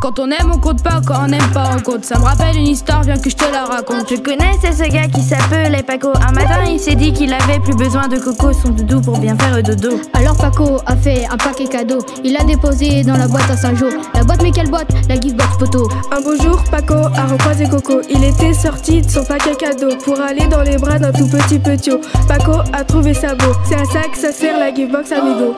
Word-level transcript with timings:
Quand 0.00 0.20
on 0.20 0.30
aime, 0.30 0.52
on 0.54 0.58
compte 0.58 0.82
pas, 0.82 1.00
quand 1.04 1.24
on 1.24 1.26
n'aime 1.26 1.50
pas, 1.52 1.70
on 1.76 1.80
compte. 1.80 2.04
Ça 2.04 2.18
me 2.18 2.24
rappelle 2.24 2.56
une 2.56 2.68
histoire, 2.68 3.02
viens 3.02 3.18
que 3.18 3.28
je 3.28 3.34
te 3.34 3.44
la 3.50 3.64
raconte. 3.64 4.08
Je 4.08 4.16
connais, 4.16 4.52
c'est 4.60 4.72
ce 4.72 4.88
gars 4.88 5.08
qui 5.08 5.20
s'appelait 5.22 5.82
Paco. 5.82 6.10
Un 6.26 6.32
matin, 6.32 6.64
il 6.70 6.78
s'est 6.78 6.94
dit 6.94 7.12
qu'il 7.12 7.32
avait 7.32 7.58
plus 7.58 7.74
besoin 7.74 8.06
de 8.06 8.16
coco, 8.16 8.52
son 8.52 8.70
doudou 8.70 9.00
pour 9.00 9.18
bien 9.18 9.36
faire 9.36 9.60
dodo. 9.60 10.00
Alors 10.14 10.36
Paco 10.36 10.80
a 10.86 10.96
fait 10.96 11.26
un 11.26 11.36
paquet 11.36 11.66
cadeau. 11.66 11.98
Il 12.22 12.34
l'a 12.34 12.44
déposé 12.44 13.02
dans 13.02 13.16
la 13.16 13.26
boîte 13.26 13.50
à 13.50 13.56
Saint-Jean. 13.56 13.88
La 14.14 14.22
boîte, 14.22 14.42
mais 14.42 14.52
quelle 14.52 14.70
boîte? 14.70 14.88
La 15.08 15.20
gift 15.20 15.36
box 15.36 15.56
poteau. 15.58 15.88
Un 16.16 16.20
beau 16.20 16.40
jour, 16.40 16.62
Paco 16.70 16.94
a 16.94 17.26
recroisé 17.26 17.68
Coco. 17.68 18.00
Il 18.08 18.22
était 18.22 18.54
sorti 18.54 19.02
de 19.02 19.10
son 19.10 19.24
paquet 19.24 19.56
cadeau 19.56 19.96
pour 20.04 20.20
aller 20.20 20.46
dans 20.46 20.62
les 20.62 20.76
bras 20.76 21.00
d'un 21.00 21.12
tout 21.12 21.26
petit 21.26 21.58
petit. 21.58 21.90
Paco 22.28 22.60
a 22.72 22.84
trouvé 22.84 23.14
ça 23.14 23.34
beau. 23.34 23.52
C'est 23.64 23.74
à 23.74 23.84
ça 23.84 24.02
que 24.12 24.18
ça 24.18 24.32
sert 24.32 24.58
la 24.58 24.72
gift 24.72 24.92
box 24.92 25.10
amigo. 25.10 25.56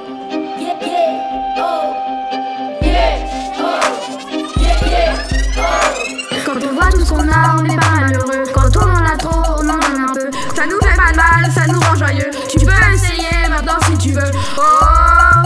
A, 7.33 7.57
on 7.59 7.63
n'est 7.63 7.77
pas 7.77 7.91
malheureux. 8.01 8.45
Quand 8.53 8.77
on 8.77 8.91
en 8.91 9.05
a 9.05 9.17
trop, 9.17 9.43
on 9.59 9.69
en 9.69 9.79
donne 9.79 10.09
un 10.09 10.13
peu. 10.15 10.31
Ça 10.55 10.67
nous 10.67 10.79
fait 10.81 10.97
pas 10.97 11.13
de 11.13 11.17
mal, 11.17 11.53
ça 11.53 11.67
nous 11.67 11.81
rend 11.81 11.95
joyeux. 11.95 12.31
Tu 12.49 12.59
peux 12.59 12.95
essayer 12.95 13.49
maintenant 13.49 13.79
si 13.87 13.99
tu 13.99 14.13
veux. 14.13 14.31
Oh, 14.59 14.63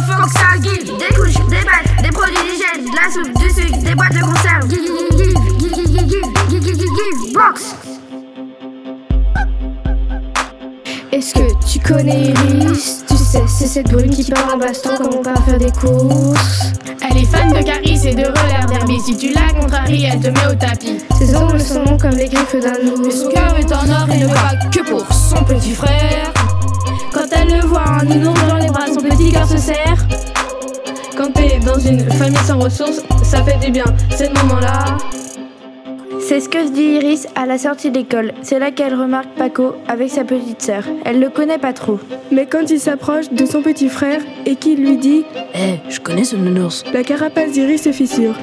faut 0.07 0.23
que 0.23 0.31
ça 0.31 0.57
give. 0.61 0.97
Des 0.99 1.15
couches, 1.15 1.35
des 1.49 1.65
battes, 1.65 2.03
des 2.03 2.11
produits 2.11 2.37
d'hygiène, 2.37 2.85
de 2.85 2.97
la 2.97 3.11
soupe, 3.11 3.35
du 3.39 3.51
sucre, 3.51 3.79
des 3.79 3.95
boîtes 3.95 4.15
de 4.15 4.21
conserve. 4.21 4.69
Give, 4.69 4.81
give, 4.81 5.35
give, 5.59 5.75
give, 5.75 6.09
give, 6.09 6.23
give, 6.49 6.63
give, 6.63 6.75
give, 6.75 6.91
give, 7.23 7.33
box. 7.33 7.77
Est-ce 11.13 11.33
que 11.33 11.73
tu 11.73 11.79
connais 11.79 12.33
Iris 12.49 13.05
Tu 13.09 13.17
sais, 13.17 13.45
c'est 13.47 13.67
cette 13.69 13.91
brune 13.91 14.11
qui 14.11 14.25
parle 14.25 14.55
en 14.55 14.59
baston 14.59 14.91
quand 14.99 15.15
on 15.15 15.23
part 15.23 15.45
faire 15.45 15.59
des 15.59 15.71
courses. 15.71 16.73
Elle 17.11 17.19
est 17.19 17.25
fan 17.27 17.53
de 17.53 17.63
Caris 17.63 18.01
et 18.07 18.15
de 18.15 18.23
roller 18.23 18.67
derby. 18.69 18.99
Si 19.01 19.17
tu 19.17 19.33
la 19.33 19.61
contraries, 19.61 20.05
elle 20.05 20.21
te 20.21 20.29
met 20.29 20.47
au 20.51 20.55
tapis. 20.55 20.99
Ses 21.19 21.37
ongles 21.37 21.61
sont 21.61 21.99
comme 21.99 22.17
les 22.17 22.29
griffes 22.29 22.57
d'un 22.61 22.73
Mais 22.83 22.91
ours. 22.91 23.21
son 23.21 23.29
cœur 23.29 23.57
est 23.59 23.73
en 23.73 23.91
or 23.91 24.11
et 24.11 24.19
ne 24.19 24.27
bat 24.27 24.57
que 24.73 24.89
pour 24.89 25.07
son 25.13 25.45
petit 25.45 25.75
frère. 25.75 26.33
Quand 27.13 27.27
elle 27.33 27.61
le 27.61 27.67
voit, 27.67 28.03
nounours 28.05 28.47
dans 28.49 28.57
les 28.57 28.69
bras, 28.69 28.87
son 28.87 29.03
petit 29.03 29.33
cœur 29.33 29.49
se 29.49 29.59
serre. 29.59 30.07
Quand 31.17 31.33
t'es 31.33 31.59
dans 31.61 31.79
une 31.79 32.11
famille 32.13 32.39
sans 32.47 32.59
ressources, 32.59 33.03
ça 33.23 33.43
fait 33.45 33.59
du 33.65 33.71
bien. 33.71 33.85
C'est 34.17 34.33
le 34.33 34.41
moment-là. 34.41 34.97
C'est 36.27 36.41
ce 36.41 36.49
que 36.49 36.67
se 36.67 36.73
dit 36.73 36.95
Iris 36.95 37.27
à 37.35 37.45
la 37.45 37.59
sortie 37.59 37.91
d'école. 37.91 38.33
C'est 38.41 38.59
là 38.59 38.71
qu'elle 38.71 38.95
remarque 38.95 39.29
Paco 39.37 39.75
avec 39.87 40.11
sa 40.11 40.25
petite 40.25 40.63
sœur. 40.63 40.83
Elle 41.05 41.21
le 41.21 41.29
connaît 41.29 41.59
pas 41.59 41.75
trop. 41.75 42.01
Mais 42.33 42.47
quand 42.47 42.71
il 42.71 42.81
s'approche 42.81 43.29
de 43.31 43.45
son 43.45 43.61
petit 43.61 43.91
frère 43.91 44.23
et 44.47 44.57
qu'il 44.57 44.81
lui 44.81 44.97
dit 44.97 45.27
Eh, 45.55 45.81
je 45.91 46.01
connais 46.01 46.25
ce 46.25 46.37
nounours. 46.37 46.83
La 46.95 47.05
carapace 47.05 47.53
d'Iris 47.53 47.83
se 47.83 47.93
fissure. 47.93 48.35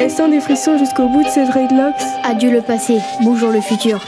Elle 0.00 0.10
sent 0.10 0.28
des 0.30 0.40
frissons 0.40 0.78
jusqu'au 0.78 1.06
bout 1.06 1.22
de 1.22 1.28
ses 1.28 1.44
dreadlocks. 1.46 1.94
Adieu 2.24 2.50
le 2.50 2.60
passé, 2.60 2.98
bonjour 3.22 3.50
le 3.50 3.60
futur. 3.60 4.00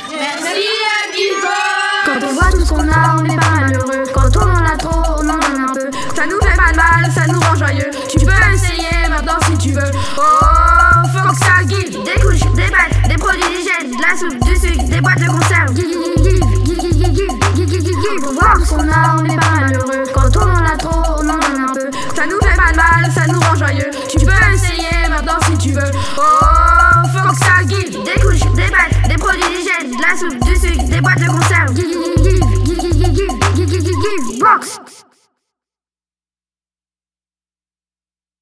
Quand 2.05 2.27
on 2.29 2.33
voit 2.33 2.51
tout 2.51 2.65
ce 2.65 2.73
qu'on 2.73 2.81
a, 2.81 3.17
on 3.17 3.23
n'est 3.23 3.37
pas 3.37 3.61
malheureux. 3.61 4.03
Quand 4.13 4.37
on 4.39 4.51
en 4.51 4.75
a 4.75 4.77
trop, 4.77 5.03
on 5.19 5.29
en 5.29 5.39
donne 5.39 5.69
un 5.69 5.73
peu. 5.73 5.91
Ça 6.17 6.27
nous 6.27 6.41
fait 6.41 6.57
pas 6.57 6.73
de 6.73 6.77
mal, 6.77 7.13
ça 7.15 7.27
nous 7.33 7.41
la 14.11 14.17
soupe, 14.17 14.41
du 14.41 14.57
sucre, 14.57 14.85
des 14.85 15.01
boîtes 15.01 15.21
de 15.21 15.27
conserve. 15.27 15.75
Give, 15.75 15.87
give, 15.87 16.41
give, 16.65 17.01
give, 17.55 17.69
give, 17.69 17.85
give, 17.85 18.25
voir 18.33 18.57
ce 18.65 18.71
qu'on 18.71 18.89
a, 18.89 19.17
on 19.19 19.23
n'est 19.23 19.37
pas 19.37 19.51
malheureux. 19.61 20.05
Quand 20.13 20.37
on 20.37 20.65
a 20.65 20.77
trop, 20.77 21.15
on 21.19 21.29
en 21.29 21.39
a. 21.39 21.75
Ça 22.17 22.27
nous 22.27 22.41
fait 22.41 22.57
pas 22.57 22.73
mal, 22.75 23.11
ça 23.13 23.27
nous 23.29 23.41
rend 23.41 23.55
joyeux. 23.55 23.91
Tu 24.09 24.19
peux 24.25 24.33
essayer 24.55 25.09
maintenant 25.09 25.39
si 25.47 25.59
tu 25.59 25.73
veux. 25.73 25.91
Oh, 26.19 26.23
faut 27.13 27.29
que 27.29 27.69
give. 27.69 28.03
Des 28.03 28.21
couches, 28.21 28.53
des 28.55 28.71
pâtes, 28.71 29.09
des 29.09 29.17
produits 29.17 29.43
d'hygiène, 29.43 29.97
de 29.97 30.03
la 30.03 30.17
soupe, 30.17 30.41
du 30.45 30.57
sucre, 30.57 30.85
des 30.85 31.01
boîtes 31.01 31.21
de 31.21 31.27
conserve. 31.27 31.75
Give, 31.75 31.87
give, 31.87 32.41
give, 32.65 32.81
give, 32.81 33.15
give, 33.15 33.39
give, 33.55 33.67
give, 33.69 33.85
give, 33.85 34.29
give, 34.29 34.41
box. 34.41 34.81